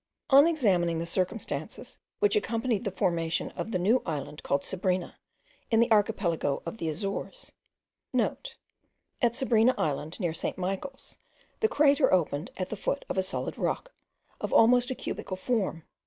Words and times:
On 0.31 0.47
examining 0.47 0.97
the 0.97 1.05
circumstances 1.05 1.99
which 2.17 2.35
accompanied 2.35 2.85
the 2.85 2.89
formation 2.91 3.51
of 3.51 3.69
the 3.69 3.77
new 3.77 4.01
island, 4.03 4.41
called 4.41 4.65
Sabrina, 4.65 5.19
in 5.69 5.79
the 5.79 5.91
archipelago 5.91 6.63
of 6.65 6.79
the 6.79 6.89
Azores;* 6.89 7.51
(* 7.85 9.21
At 9.21 9.35
Sabrina 9.35 9.75
island, 9.77 10.19
near 10.19 10.33
St. 10.33 10.57
Michael's, 10.57 11.19
the 11.59 11.67
crater 11.69 12.11
opened 12.11 12.49
at 12.57 12.69
the 12.69 12.75
foot 12.75 13.05
of 13.09 13.17
a 13.19 13.21
solid 13.21 13.59
rock, 13.59 13.93
of 14.39 14.51
almost 14.51 14.89
a 14.89 14.95
cubical 14.95 15.37
form. 15.37 15.83